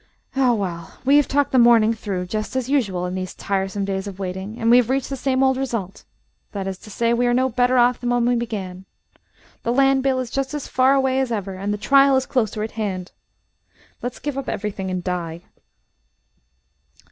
[0.35, 4.07] "Ah well, we have talked the morning through, just as usual in these tiresome days
[4.07, 6.05] of waiting, and we have reached the same old result;
[6.53, 8.85] that is to say, we are no better off than when we began.
[9.61, 12.63] The land bill is just as far away as ever, and the trial is closer
[12.63, 13.11] at hand.
[14.01, 15.43] Let's give up everything and die."